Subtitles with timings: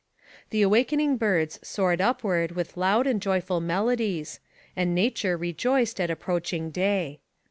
[0.49, 4.39] The awakening birds soared upward with loud and joyful melodies,
[4.75, 7.19] a ad nature rejoiced at approaching day.